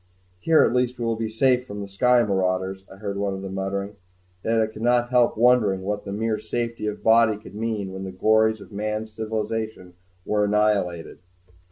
"Here 0.39 0.63
at 0.63 0.73
least 0.73 0.97
we 0.97 1.05
will 1.05 1.15
be 1.15 1.29
safe 1.29 1.63
from 1.63 1.79
the 1.81 1.87
sky 1.87 2.23
marauders," 2.23 2.85
I 2.91 2.95
heard 2.95 3.17
one 3.17 3.35
of 3.35 3.43
them 3.43 3.53
muttering. 3.53 3.97
Yet 4.43 4.59
I 4.59 4.65
could 4.65 4.81
not 4.81 5.09
help 5.11 5.37
wondering 5.37 5.81
what 5.83 6.05
the 6.05 6.11
mere 6.11 6.39
safety 6.39 6.87
of 6.87 6.97
the 6.97 7.03
body 7.03 7.37
could 7.37 7.53
mean 7.53 7.91
when 7.93 8.01
all 8.03 8.09
the 8.09 8.17
glories 8.17 8.61
of 8.61 8.71
man's 8.71 9.13
civilization 9.13 9.93
were 10.25 10.45
annihilated. 10.45 11.19